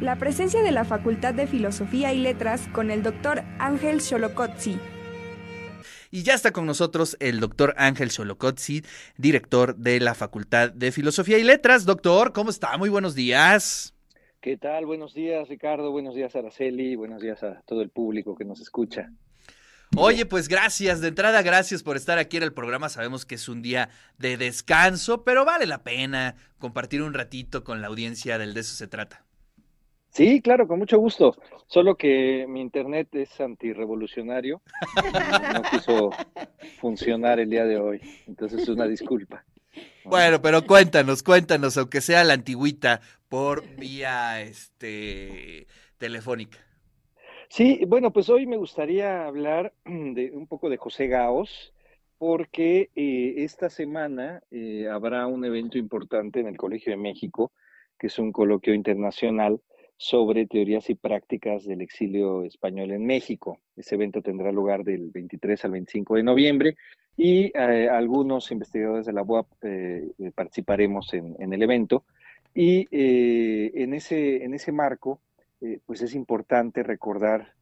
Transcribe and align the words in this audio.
la 0.00 0.16
presencia 0.16 0.62
de 0.62 0.70
la 0.70 0.84
Facultad 0.84 1.34
de 1.34 1.46
Filosofía 1.46 2.12
y 2.12 2.18
Letras 2.18 2.68
con 2.72 2.90
el 2.90 3.02
doctor 3.02 3.42
Ángel 3.58 4.00
Xolocotzi. 4.00 4.78
Y 6.10 6.22
ya 6.22 6.34
está 6.34 6.52
con 6.52 6.66
nosotros 6.66 7.16
el 7.20 7.40
doctor 7.40 7.74
Ángel 7.76 8.10
Xolocotzi, 8.10 8.82
director 9.16 9.76
de 9.76 10.00
la 10.00 10.14
Facultad 10.14 10.70
de 10.72 10.92
Filosofía 10.92 11.38
y 11.38 11.42
Letras. 11.42 11.84
Doctor, 11.84 12.32
¿cómo 12.32 12.50
está? 12.50 12.76
Muy 12.78 12.88
buenos 12.88 13.14
días. 13.14 13.94
¿Qué 14.40 14.56
tal? 14.56 14.86
Buenos 14.86 15.14
días, 15.14 15.48
Ricardo. 15.48 15.90
Buenos 15.90 16.14
días, 16.14 16.34
Araceli. 16.36 16.94
Buenos 16.94 17.20
días 17.20 17.42
a 17.42 17.60
todo 17.66 17.82
el 17.82 17.90
público 17.90 18.36
que 18.36 18.44
nos 18.44 18.60
escucha. 18.60 19.10
Oye, 19.96 20.26
pues 20.26 20.48
gracias, 20.48 21.00
de 21.00 21.08
entrada 21.08 21.42
gracias 21.42 21.82
por 21.82 21.96
estar 21.96 22.18
aquí 22.18 22.36
en 22.36 22.42
el 22.44 22.52
programa. 22.52 22.88
Sabemos 22.88 23.24
que 23.24 23.34
es 23.34 23.48
un 23.48 23.62
día 23.62 23.88
de 24.18 24.36
descanso, 24.36 25.24
pero 25.24 25.44
vale 25.44 25.66
la 25.66 25.82
pena 25.82 26.36
compartir 26.58 27.02
un 27.02 27.14
ratito 27.14 27.64
con 27.64 27.80
la 27.80 27.88
audiencia 27.88 28.38
del 28.38 28.54
de 28.54 28.60
eso 28.60 28.74
se 28.76 28.86
trata. 28.86 29.24
Sí, 30.10 30.40
claro, 30.40 30.66
con 30.66 30.78
mucho 30.78 30.98
gusto. 30.98 31.36
Solo 31.66 31.96
que 31.96 32.46
mi 32.48 32.60
internet 32.60 33.08
es 33.12 33.40
antirrevolucionario. 33.40 34.62
No 35.54 35.62
quiso 35.70 36.10
funcionar 36.80 37.40
el 37.40 37.50
día 37.50 37.64
de 37.64 37.78
hoy. 37.78 38.00
Entonces 38.26 38.62
es 38.62 38.68
una 38.68 38.86
disculpa. 38.86 39.44
Bueno, 40.04 40.40
pero 40.40 40.66
cuéntanos, 40.66 41.22
cuéntanos, 41.22 41.76
aunque 41.76 42.00
sea 42.00 42.24
la 42.24 42.34
antigüita, 42.34 43.00
por 43.28 43.62
vía 43.76 44.40
este 44.40 45.66
telefónica. 45.98 46.58
Sí, 47.48 47.82
bueno, 47.86 48.12
pues 48.12 48.28
hoy 48.28 48.46
me 48.46 48.56
gustaría 48.56 49.26
hablar 49.26 49.72
de 49.84 50.30
un 50.32 50.46
poco 50.46 50.68
de 50.68 50.76
José 50.76 51.08
Gaos, 51.08 51.72
porque 52.18 52.90
eh, 52.94 53.34
esta 53.38 53.70
semana 53.70 54.42
eh, 54.50 54.88
habrá 54.90 55.26
un 55.26 55.44
evento 55.44 55.78
importante 55.78 56.40
en 56.40 56.48
el 56.48 56.56
Colegio 56.56 56.90
de 56.90 56.96
México, 56.96 57.52
que 57.98 58.08
es 58.08 58.18
un 58.18 58.32
coloquio 58.32 58.74
internacional 58.74 59.60
sobre 59.98 60.46
teorías 60.46 60.88
y 60.90 60.94
prácticas 60.94 61.64
del 61.64 61.80
exilio 61.80 62.44
español 62.44 62.92
en 62.92 63.04
México. 63.04 63.58
Ese 63.76 63.96
evento 63.96 64.22
tendrá 64.22 64.52
lugar 64.52 64.84
del 64.84 65.10
23 65.10 65.64
al 65.64 65.72
25 65.72 66.14
de 66.14 66.22
noviembre 66.22 66.76
y 67.16 67.50
eh, 67.52 67.88
algunos 67.90 68.52
investigadores 68.52 69.06
de 69.06 69.12
la 69.12 69.22
UAP 69.22 69.48
eh, 69.62 70.08
eh, 70.20 70.30
participaremos 70.32 71.12
en, 71.14 71.52
el 71.52 71.62
evento. 71.62 72.04
Y 72.54 72.86
en, 72.90 73.92
ese, 73.92 74.44
en 74.44 74.54
ese 74.54 74.72
marco, 74.72 75.20
pues 75.84 76.02
es 76.02 76.14
importante 76.14 76.82
recordar 76.82 77.52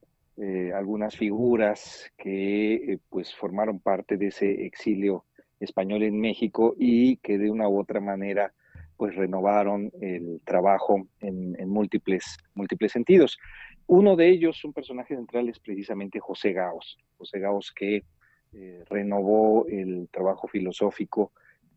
algunas 0.74 1.16
figuras 1.16 2.10
que 2.16 2.98
pues 3.10 3.34
formaron 3.34 3.80
parte 3.80 4.16
de 4.16 4.28
ese 4.28 4.64
exilio 4.64 5.24
español 5.60 6.02
en 6.02 6.18
México 6.18 6.74
y 6.78 7.16
que 7.16 7.36
de 7.36 7.50
una 7.50 7.68
u 7.68 7.78
otra 7.78 8.00
manera 8.00 8.54
pues 8.96 9.14
renovaron 9.14 9.90
el 10.00 10.40
trabajo 10.44 11.06
en, 11.20 11.68
múltiples, 11.68 12.38
múltiples 12.54 12.92
sentidos. 12.92 13.38
Uno 13.86 14.16
de 14.16 14.28
ellos, 14.28 14.64
un 14.64 14.72
personaje 14.72 15.14
central, 15.14 15.48
es 15.48 15.58
precisamente 15.60 16.18
José 16.18 16.52
Gaos. 16.52 16.98
José 17.18 17.38
Gaos 17.38 17.72
que 17.72 18.04
eh, 18.52 18.84
renovó 18.88 19.66
el 19.68 20.08
trabajo 20.10 20.48
filosófico, 20.48 21.32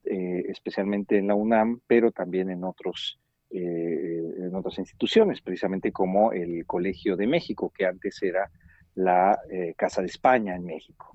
eh, 0.05 0.45
especialmente 0.47 1.17
en 1.17 1.27
la 1.27 1.35
UNAM, 1.35 1.81
pero 1.85 2.11
también 2.11 2.49
en, 2.49 2.63
otros, 2.63 3.19
eh, 3.49 4.23
en 4.37 4.55
otras 4.55 4.79
instituciones, 4.79 5.41
precisamente 5.41 5.91
como 5.91 6.31
el 6.31 6.65
Colegio 6.65 7.15
de 7.15 7.27
México, 7.27 7.71
que 7.75 7.85
antes 7.85 8.21
era 8.23 8.49
la 8.95 9.39
Casa 9.77 10.01
de 10.01 10.07
España 10.07 10.55
en 10.55 10.65
México. 10.65 11.11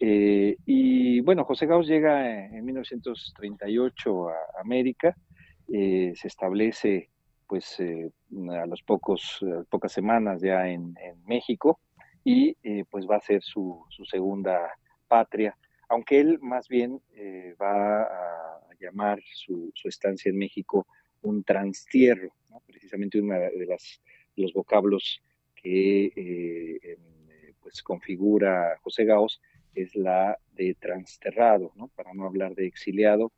Eh, 0.00 0.56
y 0.64 1.20
bueno, 1.20 1.44
José 1.44 1.66
Gauss 1.66 1.88
llega 1.88 2.46
en 2.46 2.64
1938 2.64 4.28
a 4.28 4.34
América, 4.60 5.16
eh, 5.72 6.12
se 6.14 6.28
establece 6.28 7.10
pues 7.48 7.80
eh, 7.80 8.10
a 8.52 8.66
los 8.66 8.82
pocos, 8.82 9.44
pocas 9.70 9.92
semanas 9.92 10.40
ya 10.42 10.68
en, 10.68 10.94
México 11.26 11.80
y 12.24 12.54
pues 12.84 13.06
va 13.06 13.16
a 13.16 13.20
ser 13.20 13.42
su, 13.42 13.84
segunda 14.04 14.70
patria, 15.08 15.56
aunque 15.88 16.20
él 16.20 16.38
más 16.40 16.68
bien 16.68 17.00
va 17.60 18.02
a 18.02 18.60
llamar 18.78 19.18
su, 19.32 19.72
estancia 19.84 20.30
en 20.30 20.36
México 20.36 20.86
un 21.22 21.42
transtierro, 21.42 22.30
precisamente 22.66 23.20
uno 23.20 23.34
de, 23.34 23.66
las, 23.66 24.02
los 24.36 24.52
vocablos 24.52 25.22
que 25.54 26.96
pues 27.60 27.82
configura 27.82 28.78
José 28.82 29.04
Gauss 29.04 29.40
es 29.82 29.94
la 29.94 30.38
de 30.54 30.74
transterrado, 30.74 31.72
¿no? 31.76 31.88
para 31.88 32.12
no 32.14 32.26
hablar 32.26 32.54
de 32.54 32.66
exiliado, 32.66 33.32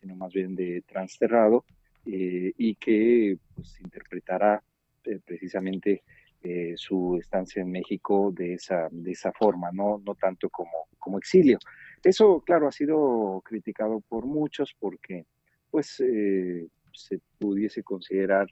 sino 0.00 0.16
más 0.16 0.32
bien 0.32 0.54
de 0.54 0.82
transterrado, 0.82 1.64
eh, 2.06 2.52
y 2.58 2.74
que 2.74 3.38
pues, 3.54 3.80
interpretará 3.80 4.62
eh, 5.04 5.20
precisamente 5.24 6.02
eh, 6.42 6.74
su 6.76 7.16
estancia 7.18 7.62
en 7.62 7.70
México 7.70 8.30
de 8.34 8.54
esa, 8.54 8.88
de 8.90 9.12
esa 9.12 9.32
forma, 9.32 9.70
no, 9.72 10.02
no 10.04 10.14
tanto 10.14 10.50
como, 10.50 10.88
como 10.98 11.18
exilio. 11.18 11.58
Eso, 12.02 12.42
claro, 12.44 12.68
ha 12.68 12.72
sido 12.72 13.40
criticado 13.44 14.00
por 14.00 14.26
muchos 14.26 14.74
porque 14.78 15.24
pues, 15.70 15.96
se 15.96 17.20
pudiese 17.38 17.82
considerar 17.82 18.46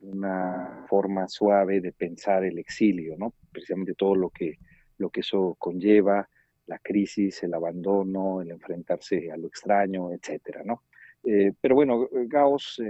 una 0.00 0.84
forma 0.88 1.26
suave 1.26 1.80
de 1.80 1.92
pensar 1.92 2.44
el 2.44 2.58
exilio, 2.58 3.16
¿no? 3.16 3.32
precisamente 3.50 3.94
todo 3.94 4.14
lo 4.14 4.30
que, 4.30 4.58
lo 4.98 5.10
que 5.10 5.20
eso 5.20 5.56
conlleva, 5.58 6.28
la 6.68 6.78
crisis, 6.78 7.42
el 7.42 7.54
abandono, 7.54 8.42
el 8.42 8.50
enfrentarse 8.50 9.30
a 9.32 9.36
lo 9.36 9.48
extraño, 9.48 10.12
etcétera, 10.12 10.62
¿no? 10.64 10.82
Eh, 11.24 11.52
pero 11.60 11.74
bueno, 11.74 12.08
Gauss, 12.26 12.80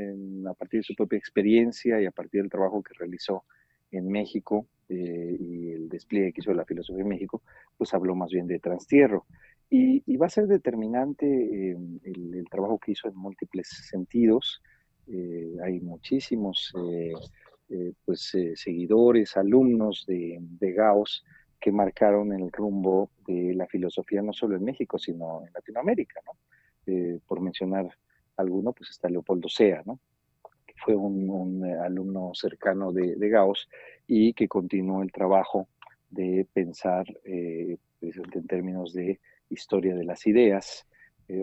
a 0.46 0.54
partir 0.54 0.80
de 0.80 0.84
su 0.84 0.94
propia 0.94 1.18
experiencia 1.18 2.00
y 2.00 2.06
a 2.06 2.10
partir 2.10 2.42
del 2.42 2.50
trabajo 2.50 2.82
que 2.82 2.94
realizó 2.98 3.44
en 3.90 4.08
México 4.08 4.66
eh, 4.88 5.36
y 5.38 5.70
el 5.70 5.88
despliegue 5.88 6.32
que 6.32 6.40
hizo 6.40 6.50
de 6.50 6.56
la 6.56 6.64
filosofía 6.64 7.02
en 7.02 7.08
México, 7.08 7.42
pues 7.76 7.94
habló 7.94 8.14
más 8.14 8.30
bien 8.30 8.46
de 8.46 8.58
transtierro. 8.58 9.26
Y, 9.70 10.16
va 10.16 10.26
a 10.26 10.30
ser 10.30 10.46
determinante 10.46 11.26
em, 11.26 12.00
el, 12.02 12.44
trabajo 12.50 12.78
que 12.78 12.92
hizo 12.92 13.08
en 13.08 13.14
múltiples 13.14 13.68
sentidos. 13.88 14.62
Eh, 15.06 15.56
hay 15.62 15.80
muchísimos 15.80 16.72
pues, 18.04 18.32
seguidores, 18.54 19.36
alumnos 19.36 20.04
de, 20.06 20.38
de 20.40 20.72
Gauss, 20.72 21.22
que 21.60 21.72
marcaron 21.72 22.32
el 22.32 22.50
rumbo 22.52 23.10
de 23.26 23.54
la 23.54 23.66
filosofía 23.66 24.22
no 24.22 24.32
solo 24.32 24.56
en 24.56 24.64
México, 24.64 24.98
sino 24.98 25.44
en 25.44 25.52
Latinoamérica, 25.52 26.20
¿no? 26.24 26.32
Eh, 26.86 27.20
por 27.26 27.40
mencionar 27.40 27.86
alguno, 28.36 28.72
pues 28.72 28.90
está 28.90 29.08
Leopoldo 29.08 29.48
Sea, 29.48 29.82
¿no? 29.84 30.00
que 30.66 30.74
fue 30.82 30.94
un, 30.94 31.66
eh, 31.66 31.76
alumno 31.78 32.30
cercano 32.32 32.92
de, 32.92 33.28
Gauss 33.28 33.68
y 34.06 34.32
que 34.32 34.48
continuó 34.48 35.02
el 35.02 35.12
trabajo 35.12 35.68
de 36.08 36.46
pensar 36.50 37.04
eh, 37.24 37.76
en 38.00 38.46
términos 38.46 38.94
de 38.94 39.20
historia 39.50 39.94
de 39.94 40.04
las 40.04 40.26
ideas. 40.26 40.86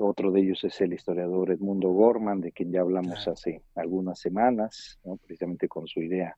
otro 0.01 0.31
de 0.31 0.41
ellos 0.41 0.63
es 0.63 0.81
el 0.81 0.93
historiador 0.93 1.51
Edmundo 1.51 1.89
Gorman, 1.89 2.41
de 2.41 2.51
quien 2.51 2.71
ya 2.71 2.81
hablamos 2.81 3.27
hace 3.27 3.61
algunas 3.75 4.19
semanas, 4.19 4.99
¿no? 5.03 5.17
precisamente 5.17 5.67
con 5.67 5.85
su 5.85 6.01
idea 6.01 6.35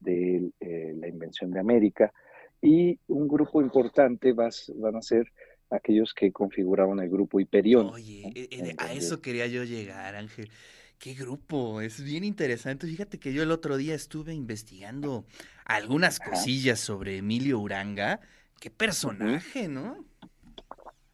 de 0.00 0.50
la 0.60 1.08
invención 1.08 1.50
de 1.50 1.60
América 1.60 2.12
y 2.62 2.98
un 3.08 3.28
grupo 3.28 3.62
importante 3.62 4.32
vas, 4.32 4.72
van 4.76 4.96
a 4.96 5.02
ser 5.02 5.32
aquellos 5.70 6.12
que 6.14 6.32
configuraban 6.32 6.98
el 6.98 7.08
grupo 7.08 7.40
Hiperión. 7.40 7.90
Oye, 7.90 8.30
e, 8.34 8.48
e, 8.50 8.74
a 8.78 8.92
eso 8.92 9.20
quería 9.20 9.46
yo 9.46 9.64
llegar, 9.64 10.14
Ángel. 10.16 10.50
¿Qué 10.98 11.14
grupo? 11.14 11.80
Es 11.80 12.02
bien 12.02 12.24
interesante. 12.24 12.86
Fíjate 12.86 13.18
que 13.18 13.32
yo 13.32 13.42
el 13.42 13.50
otro 13.52 13.78
día 13.78 13.94
estuve 13.94 14.34
investigando 14.34 15.24
algunas 15.64 16.20
cosillas 16.20 16.78
sobre 16.78 17.18
Emilio 17.18 17.58
Uranga. 17.58 18.20
Qué 18.60 18.68
personaje, 18.68 19.68
¿no? 19.68 20.04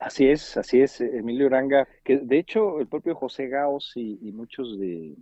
Así 0.01 0.29
es, 0.29 0.57
así 0.57 0.81
es, 0.81 1.01
Emilio 1.01 1.47
Uranga, 1.47 1.89
que 2.05 2.19
de 2.19 2.39
hecho 2.39 2.81
el 2.81 2.87
propio 2.87 3.15
José 3.15 3.49
Gaos 3.49 3.93
y, 3.95 4.19
muchos 4.33 4.79
de, 4.79 5.15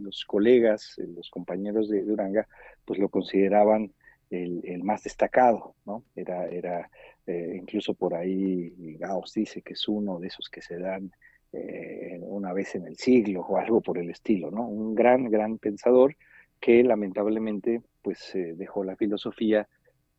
los 0.00 0.24
colegas, 0.24 0.96
los 1.16 1.30
compañeros 1.30 1.88
de, 1.88 2.04
de 2.04 2.12
Uranga, 2.12 2.46
pues 2.84 3.00
lo 3.00 3.08
consideraban 3.08 3.92
el, 4.30 4.82
más 4.82 5.02
destacado, 5.02 5.74
¿no? 5.84 6.04
Era, 6.14 6.46
era 6.46 6.90
eh, 7.26 7.56
incluso 7.56 7.94
por 7.94 8.14
ahí 8.14 8.96
Gauss 8.98 9.34
dice 9.34 9.62
que 9.62 9.74
es 9.74 9.88
uno 9.88 10.18
de 10.18 10.28
esos 10.28 10.48
que 10.48 10.62
se 10.62 10.78
dan 10.78 11.12
eh, 11.52 12.18
una 12.22 12.52
vez 12.52 12.74
en 12.76 12.86
el 12.86 12.96
siglo 12.96 13.40
o 13.40 13.58
algo 13.58 13.80
por 13.80 13.98
el 13.98 14.10
estilo, 14.10 14.50
¿no? 14.50 14.66
Un 14.66 14.94
gran, 14.94 15.30
gran 15.30 15.58
pensador 15.58 16.16
que 16.60 16.82
lamentablemente 16.84 17.82
pues 18.02 18.32
dejó 18.34 18.84
la 18.84 18.96
filosofía 18.96 19.66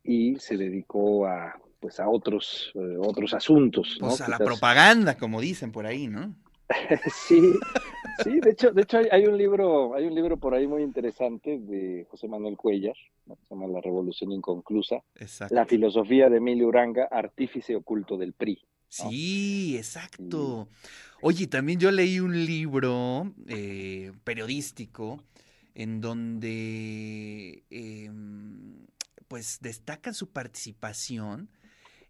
y 0.02 0.36
se 0.36 0.56
dedicó 0.56 1.26
a 1.26 1.54
pues 1.82 1.98
a 1.98 2.08
otros 2.08 2.72
eh, 2.76 2.96
otros 2.98 3.34
asuntos, 3.34 3.98
¿no? 4.00 4.08
Pues 4.08 4.20
a 4.20 4.28
la 4.28 4.38
propaganda, 4.38 5.16
como 5.16 5.40
dicen 5.40 5.72
por 5.72 5.84
ahí, 5.84 6.06
¿no? 6.06 6.34
sí, 7.26 7.52
sí, 8.22 8.40
de 8.40 8.50
hecho, 8.50 8.72
de 8.72 8.82
hecho 8.82 8.98
hay, 9.10 9.26
un 9.26 9.36
libro, 9.36 9.94
hay 9.94 10.06
un 10.06 10.14
libro 10.14 10.36
por 10.36 10.54
ahí 10.54 10.66
muy 10.66 10.82
interesante 10.82 11.58
de 11.58 12.06
José 12.10 12.28
Manuel 12.28 12.56
Cuellar, 12.56 12.96
se 13.26 13.54
llama 13.54 13.66
La 13.68 13.80
Revolución 13.80 14.32
Inconclusa, 14.32 15.02
la 15.50 15.64
filosofía 15.66 16.28
de 16.28 16.38
Emilio 16.38 16.68
Uranga, 16.68 17.08
artífice 17.10 17.76
oculto 17.76 18.16
del 18.16 18.32
PRI. 18.32 18.58
Sí, 18.88 19.76
exacto. 19.76 20.68
Oye, 21.22 21.46
también 21.46 21.78
yo 21.78 21.90
leí 21.90 22.20
un 22.20 22.44
libro 22.44 23.32
eh, 23.48 24.12
periodístico 24.24 25.22
en 25.74 26.02
donde 26.02 27.62
pues 29.28 29.60
destacan 29.62 30.12
su 30.12 30.28
participación 30.28 31.48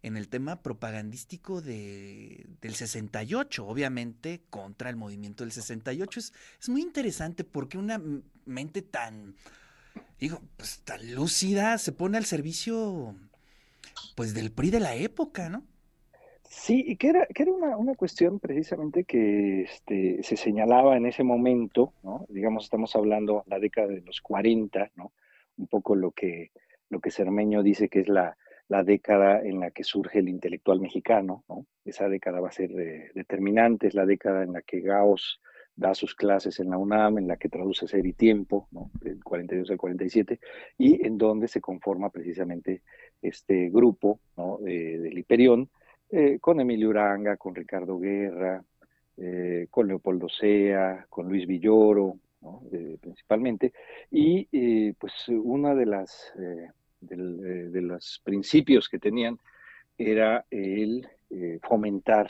en 0.03 0.17
el 0.17 0.27
tema 0.27 0.61
propagandístico 0.61 1.61
de, 1.61 2.45
del 2.61 2.75
68, 2.75 3.65
obviamente 3.65 4.41
contra 4.49 4.89
el 4.89 4.97
movimiento 4.97 5.45
del 5.45 5.53
68. 5.53 6.19
Es, 6.19 6.33
es 6.61 6.69
muy 6.69 6.81
interesante 6.81 7.45
porque 7.45 7.77
una 7.77 8.01
mente 8.45 8.81
tan, 8.81 9.35
digo, 10.19 10.41
pues 10.57 10.81
tan 10.83 11.15
lúcida 11.15 11.77
se 11.77 11.93
pone 11.93 12.17
al 12.17 12.25
servicio 12.25 13.15
pues 14.15 14.33
del 14.33 14.51
PRI 14.51 14.71
de 14.71 14.79
la 14.81 14.95
época, 14.95 15.49
¿no? 15.49 15.63
Sí, 16.43 16.83
y 16.85 16.97
que 16.97 17.07
era, 17.07 17.25
que 17.25 17.43
era 17.43 17.51
una, 17.51 17.77
una 17.77 17.95
cuestión 17.95 18.39
precisamente 18.39 19.05
que 19.05 19.61
este, 19.61 20.21
se 20.21 20.35
señalaba 20.35 20.97
en 20.97 21.05
ese 21.05 21.23
momento, 21.23 21.93
¿no? 22.03 22.25
Digamos, 22.29 22.65
estamos 22.65 22.95
hablando 22.95 23.43
la 23.47 23.57
década 23.57 23.87
de 23.87 24.01
los 24.01 24.21
40, 24.21 24.91
¿no? 24.95 25.13
Un 25.57 25.67
poco 25.67 25.95
lo 25.95 26.11
que, 26.11 26.51
lo 26.89 26.99
que 26.99 27.09
Cermeño 27.09 27.63
dice 27.63 27.89
que 27.89 28.01
es 28.01 28.07
la, 28.07 28.37
la 28.73 28.83
década 28.83 29.39
en 29.39 29.59
la 29.59 29.69
que 29.69 29.83
surge 29.83 30.17
el 30.17 30.29
intelectual 30.29 30.79
mexicano, 30.79 31.43
¿no? 31.47 31.67
Esa 31.85 32.09
década 32.09 32.39
va 32.39 32.49
a 32.49 32.59
ser 32.59 32.71
determinante, 33.13 33.85
es 33.85 33.93
la 33.93 34.07
década 34.07 34.41
en 34.41 34.53
la 34.53 34.63
que 34.63 34.81
Gauss 34.81 35.39
da 35.75 35.93
sus 35.93 36.15
clases 36.15 36.59
en 36.59 36.71
la 36.71 36.79
UNAM, 36.79 37.19
en 37.19 37.27
la 37.27 37.37
que 37.37 37.49
traduce 37.49 37.87
Ser 37.87 38.03
y 38.07 38.13
Tiempo, 38.13 38.67
del 38.99 39.23
42 39.23 39.69
al 39.69 39.77
47, 39.77 40.39
y 40.79 41.05
en 41.05 41.19
donde 41.19 41.47
se 41.47 41.61
conforma 41.61 42.09
precisamente 42.09 42.81
este 43.21 43.69
grupo 43.69 44.19
¿no? 44.37 44.57
del 44.57 45.15
Hiperión, 45.19 45.69
eh, 46.09 46.39
con 46.41 46.59
Emilio 46.59 46.89
Uranga, 46.89 47.37
con 47.37 47.53
Ricardo 47.53 47.99
Guerra, 47.99 48.63
eh, 49.17 49.67
con 49.69 49.87
Leopoldo 49.87 50.29
Sea, 50.29 51.05
con 51.11 51.29
Luis 51.29 51.45
Villoro, 51.45 52.17
eh, 52.71 52.97
principalmente, 52.99 53.71
y 54.09 54.93
pues 54.93 55.13
una 55.29 55.75
de 55.75 55.85
las 55.85 56.33
de 57.07 57.81
los 57.81 58.21
principios 58.23 58.89
que 58.89 58.99
tenían 58.99 59.39
era 59.97 60.45
el 60.49 61.07
fomentar 61.61 62.29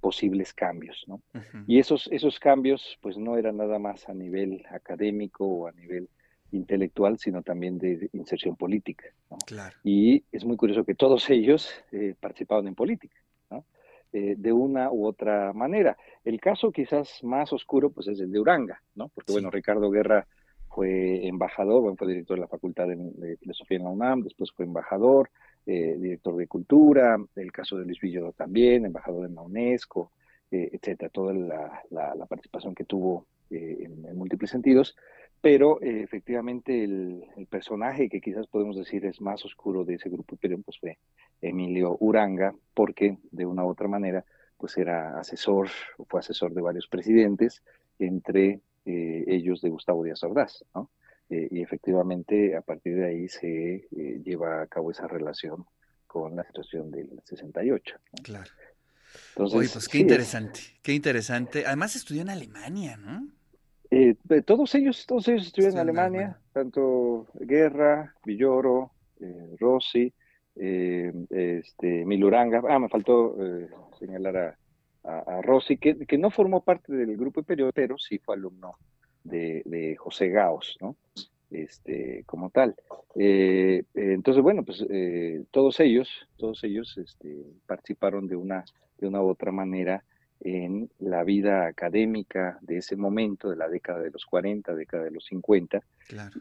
posibles 0.00 0.54
cambios, 0.54 1.04
¿no? 1.06 1.20
Y 1.66 1.78
esos, 1.78 2.08
esos 2.12 2.38
cambios, 2.38 2.98
pues 3.00 3.16
no 3.16 3.36
eran 3.36 3.56
nada 3.56 3.78
más 3.78 4.08
a 4.08 4.14
nivel 4.14 4.64
académico 4.70 5.44
o 5.46 5.66
a 5.66 5.72
nivel 5.72 6.08
intelectual, 6.52 7.18
sino 7.18 7.42
también 7.42 7.78
de 7.78 8.08
inserción 8.12 8.56
política. 8.56 9.06
Y 9.82 10.22
es 10.30 10.44
muy 10.44 10.56
curioso 10.56 10.84
que 10.84 10.94
todos 10.94 11.28
ellos 11.30 11.70
eh, 11.92 12.14
participaban 12.20 12.68
en 12.68 12.74
política, 12.74 13.16
¿no? 13.50 13.64
Eh, 14.12 14.36
de 14.38 14.52
una 14.52 14.92
u 14.92 15.06
otra 15.06 15.52
manera. 15.52 15.96
El 16.24 16.40
caso 16.40 16.70
quizás 16.70 17.22
más 17.24 17.52
oscuro, 17.52 17.90
pues 17.90 18.06
es 18.08 18.20
el 18.20 18.30
de 18.30 18.38
Uranga, 18.38 18.80
¿no? 18.94 19.08
Porque, 19.08 19.32
bueno, 19.32 19.50
Ricardo 19.50 19.90
Guerra 19.90 20.26
fue 20.76 21.26
embajador, 21.26 21.96
fue 21.96 22.08
director 22.08 22.36
de 22.36 22.42
la 22.42 22.48
Facultad 22.48 22.86
de, 22.86 23.38
Filosofía 23.38 23.78
en 23.78 23.84
la 23.84 23.88
UNAM, 23.88 24.20
después 24.20 24.52
fue 24.52 24.66
embajador, 24.66 25.30
eh, 25.64 25.96
director 25.98 26.36
de 26.36 26.46
Cultura, 26.46 27.16
el 27.34 27.50
caso 27.50 27.78
de 27.78 27.86
Luis 27.86 27.98
Villoro 27.98 28.32
también, 28.32 28.84
embajador 28.84 29.24
en 29.24 29.36
la 29.36 29.40
UNESCO, 29.40 30.12
eh, 30.50 30.68
etcétera, 30.70 31.08
toda 31.08 31.32
la, 31.32 32.26
participación 32.28 32.74
que 32.74 32.84
tuvo 32.84 33.26
eh, 33.48 33.84
en, 33.86 34.18
múltiples 34.18 34.50
sentidos, 34.50 34.94
pero 35.40 35.80
efectivamente 35.80 36.84
el, 36.84 37.24
personaje 37.48 38.10
que 38.10 38.20
quizás 38.20 38.46
podemos 38.46 38.76
decir 38.76 39.06
es 39.06 39.18
más 39.22 39.46
oscuro 39.46 39.82
de 39.82 39.94
ese 39.94 40.10
grupo 40.10 40.36
pues 40.62 40.78
fue 40.78 40.98
Emilio 41.40 41.96
Uranga, 42.00 42.54
porque 42.74 43.16
de 43.30 43.46
una 43.46 43.64
u 43.64 43.70
otra 43.70 43.88
manera 43.88 44.26
pues 44.58 44.76
era 44.76 45.18
asesor, 45.18 45.68
fue 46.06 46.20
asesor 46.20 46.52
de 46.52 46.60
varios 46.60 46.86
presidentes, 46.86 47.62
entre 47.98 48.60
ellos 48.86 49.60
de 49.60 49.70
Gustavo 49.70 50.04
Díaz 50.04 50.22
Ordaz, 50.22 50.64
¿no? 50.74 50.90
Eh, 51.28 51.48
y 51.50 51.60
efectivamente 51.60 52.56
a 52.56 52.60
partir 52.60 52.96
de 52.96 53.06
ahí 53.06 53.28
se 53.28 53.74
eh, 53.74 54.22
lleva 54.24 54.62
a 54.62 54.66
cabo 54.68 54.92
esa 54.92 55.08
relación 55.08 55.66
con 56.06 56.36
la 56.36 56.44
situación 56.44 56.90
del 56.92 57.20
68. 57.24 57.96
Claro. 58.22 58.50
Entonces, 59.30 59.72
pues 59.72 59.88
qué 59.88 59.98
interesante, 59.98 60.60
qué 60.82 60.92
interesante. 60.92 61.64
Además 61.66 61.96
estudió 61.96 62.22
en 62.22 62.30
Alemania, 62.30 62.96
¿no? 62.96 63.26
Eh, 63.90 64.14
todos 64.44 64.74
ellos, 64.76 65.04
todos 65.06 65.26
ellos 65.28 65.46
estudiaron 65.46 65.78
en 65.78 65.80
Alemania, 65.80 66.40
tanto 66.52 67.26
Guerra, 67.34 68.14
Villoro, 68.24 68.92
Rossi, 69.58 70.12
este, 70.54 72.04
Miluranga. 72.04 72.62
Ah, 72.68 72.78
me 72.78 72.88
faltó 72.88 73.36
señalar 73.98 74.36
a, 74.36 74.58
Rossi, 75.42 75.76
que, 75.76 76.06
que, 76.06 76.18
no 76.18 76.30
formó 76.30 76.62
parte 76.62 76.92
del 76.92 77.16
grupo 77.16 77.40
Imperio, 77.40 77.70
pero 77.72 77.96
sí 77.98 78.18
fue 78.18 78.34
alumno 78.34 78.76
de, 79.24 79.96
José 79.98 80.28
Gaos, 80.28 80.76
¿no? 80.80 80.96
Este, 81.50 82.24
como 82.26 82.50
tal. 82.50 82.74
Eh, 83.14 83.84
entonces, 83.94 84.42
bueno, 84.42 84.64
pues 84.64 84.84
eh, 84.90 85.44
todos 85.50 85.78
ellos, 85.80 86.08
todos 86.36 86.62
ellos 86.64 86.98
este, 86.98 87.44
participaron 87.66 88.26
de 88.26 88.36
una, 88.36 88.64
de 88.98 89.06
una 89.06 89.22
u 89.22 89.28
otra 89.28 89.52
manera 89.52 90.04
en 90.40 90.90
la 90.98 91.24
vida 91.24 91.66
académica 91.66 92.58
de 92.60 92.78
ese 92.78 92.96
momento, 92.96 93.48
de 93.48 93.56
la 93.56 93.68
década 93.68 94.00
de 94.00 94.10
los 94.10 94.26
40, 94.26 94.74
década 94.74 95.04
de 95.04 95.10
los 95.12 95.24
50, 95.26 95.80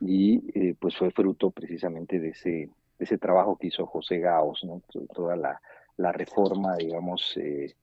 y 0.02 0.42
eh, 0.54 0.76
pues 0.78 0.98
fue 0.98 1.12
fruto 1.12 1.52
precisamente 1.52 2.20
de 2.20 2.30
ese, 2.30 2.50
de 2.50 2.70
ese 3.00 3.18
trabajo 3.18 3.58
que 3.58 3.68
hizo 3.68 3.86
José 3.86 4.20
Gaos, 4.20 4.64
¿no? 4.66 4.82
toda 5.14 5.36
la, 5.38 5.62
la 5.98 6.12
reforma, 6.12 6.76
digamos, 6.76 7.38
eh, 7.38 7.76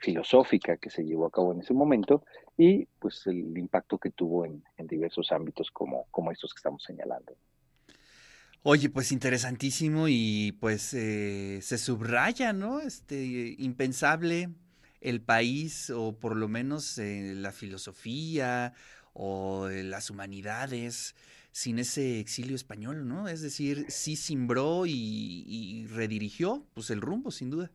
filosófica 0.00 0.76
que 0.76 0.90
se 0.90 1.04
llevó 1.04 1.26
a 1.26 1.30
cabo 1.30 1.52
en 1.52 1.60
ese 1.60 1.74
momento 1.74 2.24
y 2.56 2.86
pues 2.98 3.26
el 3.26 3.56
impacto 3.56 3.98
que 3.98 4.10
tuvo 4.10 4.44
en, 4.44 4.62
diversos 4.78 5.30
ámbitos 5.30 5.70
como, 5.70 6.06
como 6.10 6.32
estos 6.32 6.52
que 6.52 6.58
estamos 6.58 6.82
señalando. 6.82 7.36
Oye, 8.62 8.90
pues 8.90 9.12
interesantísimo 9.12 10.06
y 10.08 10.52
pues 10.60 10.92
eh, 10.94 11.60
se 11.62 11.78
subraya, 11.78 12.52
¿no? 12.52 12.80
Este 12.80 13.54
impensable 13.58 14.50
el 15.00 15.22
país 15.22 15.90
o 15.90 16.18
por 16.18 16.36
lo 16.36 16.48
menos 16.48 16.98
la 16.98 17.52
filosofía 17.52 18.74
o 19.12 19.68
las 19.68 20.10
humanidades 20.10 21.14
sin 21.52 21.78
ese 21.78 22.20
exilio 22.20 22.54
español, 22.54 23.08
¿no? 23.08 23.28
Es 23.28 23.40
decir, 23.40 23.86
sí 23.88 24.16
simbró 24.16 24.84
y, 24.86 25.86
redirigió 25.90 26.64
pues 26.74 26.90
el 26.90 27.00
rumbo, 27.00 27.30
sin 27.30 27.50
duda. 27.50 27.70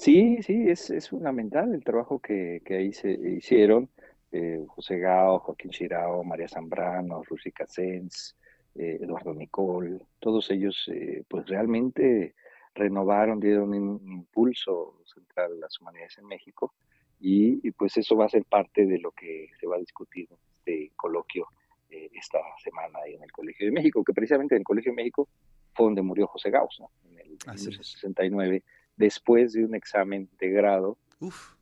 Sí, 0.00 0.42
sí, 0.42 0.66
es, 0.66 0.88
es 0.88 1.10
fundamental 1.10 1.74
el 1.74 1.84
trabajo 1.84 2.20
que, 2.20 2.62
que 2.64 2.76
ahí 2.76 2.92
se 2.94 3.10
hicieron. 3.10 3.90
Eh, 4.32 4.64
José 4.66 4.98
Gao, 4.98 5.40
Joaquín 5.40 5.70
Chirao, 5.70 6.24
María 6.24 6.48
Zambrano, 6.48 7.22
Rusi 7.22 7.52
Casens, 7.52 8.34
eh, 8.76 8.96
Eduardo 8.98 9.34
Nicol, 9.34 10.02
todos 10.18 10.50
ellos 10.50 10.88
eh, 10.90 11.22
pues 11.28 11.46
realmente 11.46 12.34
renovaron, 12.74 13.40
dieron 13.40 13.74
un 13.74 14.00
impulso 14.10 15.02
central 15.04 15.52
a 15.52 15.60
las 15.66 15.78
humanidades 15.78 16.16
en 16.16 16.28
México 16.28 16.72
y, 17.20 17.60
y, 17.68 17.70
pues 17.72 17.98
eso 17.98 18.16
va 18.16 18.24
a 18.24 18.30
ser 18.30 18.46
parte 18.46 18.86
de 18.86 19.00
lo 19.00 19.10
que 19.10 19.50
se 19.60 19.66
va 19.66 19.76
a 19.76 19.80
discutir 19.80 20.28
en 20.30 20.38
este 20.56 20.92
coloquio 20.96 21.46
eh, 21.90 22.08
esta 22.14 22.38
semana 22.64 23.00
ahí 23.04 23.16
en 23.16 23.22
el 23.22 23.32
Colegio 23.32 23.66
de 23.66 23.72
México, 23.72 24.02
que 24.02 24.14
precisamente 24.14 24.54
en 24.54 24.60
el 24.60 24.64
Colegio 24.64 24.92
de 24.92 24.96
México 24.96 25.28
fue 25.74 25.84
donde 25.84 26.00
murió 26.00 26.26
José 26.26 26.50
Gauss, 26.50 26.80
en 27.04 27.18
el 27.18 27.28
1969, 27.28 28.62
después 29.00 29.54
de 29.54 29.64
un 29.64 29.74
examen 29.74 30.28
de 30.38 30.50
grado, 30.50 30.98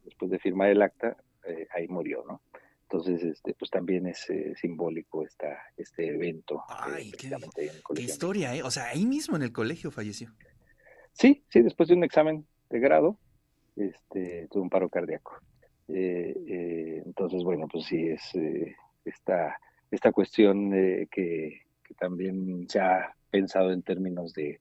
después 0.05 0.31
de 0.31 0.41
firmar 0.41 0.71
el 0.71 0.83
acta, 0.83 1.17
eh, 1.45 1.69
ahí 1.75 1.87
murió, 1.89 2.25
¿no? 2.27 2.43
Entonces, 2.83 3.23
este, 3.23 3.55
pues 3.55 3.71
también 3.71 4.07
es 4.07 4.29
eh, 4.31 4.55
simbólico 4.57 5.25
esta, 5.25 5.59
este 5.77 6.09
evento. 6.09 6.63
Ay, 6.69 7.13
qué, 7.13 7.31
qué 7.95 8.03
historia, 8.03 8.57
¿eh? 8.57 8.63
O 8.63 8.71
sea, 8.71 8.89
ahí 8.89 9.07
mismo 9.07 9.37
en 9.37 9.43
el 9.43 9.53
colegio 9.53 9.91
falleció. 9.91 10.35
Sí, 11.13 11.45
sí, 11.49 11.63
después 11.63 11.89
de 11.89 11.95
un 11.95 12.05
examen 12.05 12.47
de 12.71 12.81
grado, 12.81 13.19
este, 13.77 14.49
tuvo 14.51 14.65
un 14.65 14.71
paro 14.71 14.89
cardíaco. 14.89 15.39
entonces, 15.87 17.45
bueno, 17.45 17.69
pues 17.71 17.85
sí, 17.87 18.09
es 18.09 18.33
esta 19.05 19.59
esta 19.91 20.13
cuestión 20.13 20.71
que, 21.11 21.63
también 21.99 22.69
se 22.69 22.81
ha 22.81 23.15
pensado 23.31 23.73
en 23.73 23.83
términos 23.83 24.35
de, 24.35 24.61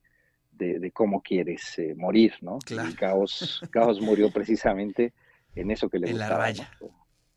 de, 0.58 0.92
cómo 0.92 1.22
quieres 1.22 1.78
eh, 1.80 1.94
morir, 1.96 2.34
¿no? 2.42 2.60
Claro. 2.60 2.90
Caos, 2.98 3.62
Caos 3.72 4.02
murió 4.02 4.32
precisamente 4.32 5.14
en 5.56 5.72
eso 5.72 5.90
que 5.90 6.00
le 6.00 6.10
en 6.10 6.18
la 6.18 6.30
raya. 6.30 6.70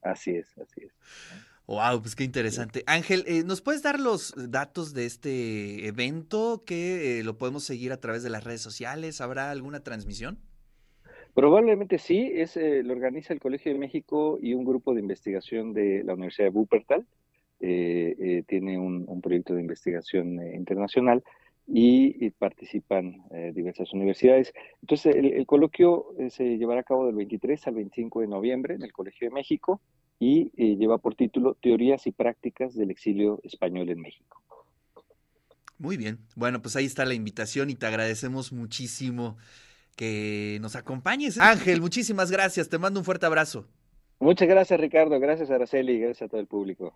Así 0.03 0.31
es, 0.33 0.57
así 0.59 0.83
es. 0.83 0.93
Wow, 1.67 2.01
pues 2.01 2.17
qué 2.17 2.25
interesante. 2.25 2.83
Ángel, 2.87 3.25
eh, 3.29 3.45
¿nos 3.45 3.61
puedes 3.61 3.83
dar 3.83 4.01
los 4.01 4.35
datos 4.51 4.93
de 4.93 5.07
este 5.07 5.87
evento 5.87 6.65
que 6.67 7.21
eh, 7.21 7.25
lo 7.25 7.39
podemos 7.39 7.63
seguir 7.63 7.93
a 7.93 8.01
través 8.01 8.23
de 8.23 8.31
las 8.31 8.43
redes 8.43 8.61
sociales? 8.61 9.21
¿Habrá 9.21 9.51
alguna 9.51 9.81
transmisión? 9.81 10.39
Probablemente 11.33 11.99
sí, 11.99 12.33
es, 12.35 12.57
lo 12.57 12.93
organiza 12.93 13.33
el 13.33 13.39
Colegio 13.39 13.73
de 13.73 13.79
México 13.79 14.39
y 14.43 14.55
un 14.55 14.65
grupo 14.65 14.95
de 14.95 15.01
investigación 15.01 15.73
de 15.73 16.03
la 16.03 16.15
Universidad 16.15 16.49
de 16.49 16.59
Wuppertal. 16.59 17.07
Eh, 17.63 18.17
eh, 18.19 18.43
tiene 18.47 18.79
un, 18.79 19.21
proyecto 19.21 19.55
de 19.55 19.61
investigación 19.61 20.43
internacional 20.55 21.23
y, 21.73 22.31
participan 22.31 23.23
diversas 23.55 23.93
universidades. 23.93 24.53
Entonces, 24.83 25.15
el, 25.15 25.47
coloquio 25.47 26.07
se 26.29 26.59
llevará 26.59 26.81
a 26.81 26.85
cabo 26.85 27.07
del 27.07 27.15
23 27.15 27.67
al 27.69 27.75
25 27.75 28.21
de 28.21 28.27
noviembre 28.27 28.75
en 28.75 28.83
el 28.83 28.93
Colegio 28.93 29.29
de 29.29 29.35
México 29.35 29.81
y 30.19 30.51
lleva 30.77 30.99
por 30.99 31.15
título 31.15 31.55
Teorías 31.55 32.07
y 32.07 32.13
prácticas 32.13 32.75
del 32.75 32.91
exilio 32.91 33.41
español 33.45 33.89
en 33.89 34.01
México. 34.01 34.43
Muy 35.81 35.97
bien. 35.97 36.19
Bueno, 36.37 36.61
pues 36.61 36.77
ahí 36.77 36.85
está 36.85 37.07
la 37.07 37.15
invitación 37.15 37.71
y 37.71 37.75
te 37.75 37.87
agradecemos 37.87 38.53
muchísimo 38.53 39.39
que 39.97 40.59
nos 40.61 40.77
acompañes. 40.77 41.39
Ángel, 41.39 41.81
muchísimas 41.81 42.31
gracias. 42.31 42.69
Te 42.69 42.77
mando 42.77 43.01
un 43.01 43.05
fuerte 43.05 43.25
abrazo. 43.25 43.67
Muchas 44.19 44.47
gracias, 44.47 44.79
Ricardo. 44.79 45.19
Gracias, 45.19 45.51
Araceli. 45.51 45.99
Gracias 45.99 46.27
a 46.27 46.29
todo 46.29 46.41
el 46.41 46.47
público. 46.47 46.95